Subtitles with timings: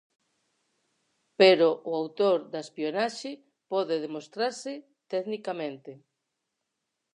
[1.39, 3.31] Pero o autor da espionaxe
[3.71, 4.73] pode demostrarse
[5.13, 5.91] tecnicamente.